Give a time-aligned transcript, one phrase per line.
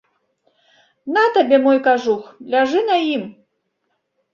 [1.19, 3.33] На табе мой кажух, ляжы на ім.